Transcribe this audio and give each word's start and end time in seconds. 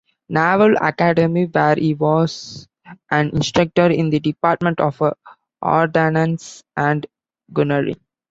Naval 0.29 0.77
Academy, 0.77 1.45
where 1.45 1.75
he 1.75 1.93
was 1.93 2.67
an 3.11 3.29
instructor 3.35 3.85
in 3.85 4.09
the 4.09 4.19
Department 4.19 4.79
of 4.79 4.99
Ordnance 5.61 6.63
and 6.75 7.05
Gunnery. 7.53 7.97